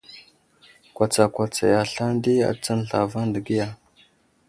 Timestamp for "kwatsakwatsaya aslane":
0.95-2.17